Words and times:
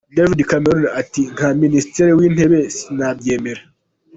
David 0.15 0.39
Cameron 0.49 0.83
ati, 1.01 1.21
nka 1.33 1.49
minisitiri 1.63 2.11
w'intebe 2.19 2.59
sinabyemera. 2.77 3.61